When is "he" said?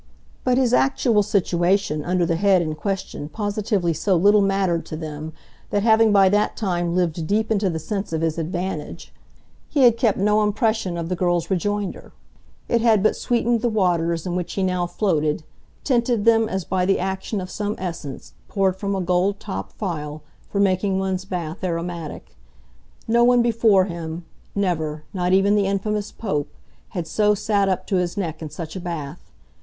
9.69-9.83, 14.53-14.63